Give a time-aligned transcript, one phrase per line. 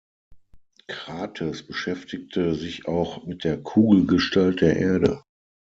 [0.87, 5.21] Krates beschäftigte sich auch mit der Kugelgestalt der Erde.